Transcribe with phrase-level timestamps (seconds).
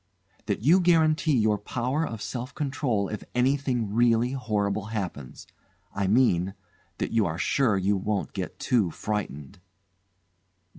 [0.47, 5.45] "That you guarantee your power of self control if anything really horrible happens.
[5.93, 6.55] I mean
[6.97, 9.59] that you are sure you won't get too frightened."